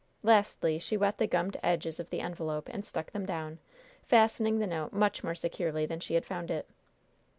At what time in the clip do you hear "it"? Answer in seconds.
6.49-6.67